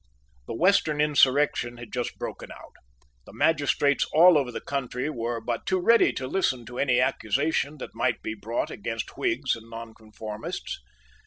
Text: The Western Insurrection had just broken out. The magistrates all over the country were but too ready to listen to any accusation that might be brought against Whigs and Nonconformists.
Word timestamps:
The 0.47 0.55
Western 0.55 0.99
Insurrection 0.99 1.77
had 1.77 1.93
just 1.93 2.17
broken 2.17 2.51
out. 2.51 2.73
The 3.27 3.33
magistrates 3.33 4.03
all 4.11 4.35
over 4.35 4.51
the 4.51 4.59
country 4.59 5.11
were 5.11 5.39
but 5.39 5.67
too 5.67 5.77
ready 5.79 6.11
to 6.13 6.25
listen 6.25 6.65
to 6.65 6.79
any 6.79 6.99
accusation 6.99 7.77
that 7.77 7.93
might 7.93 8.23
be 8.23 8.33
brought 8.33 8.71
against 8.71 9.15
Whigs 9.15 9.55
and 9.55 9.69
Nonconformists. 9.69 10.79